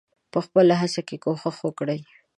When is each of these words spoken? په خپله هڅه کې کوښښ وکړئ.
په 0.31 0.39
خپله 0.45 0.73
هڅه 0.81 1.01
کې 1.07 1.17
کوښښ 1.23 1.57
وکړئ. 1.63 1.99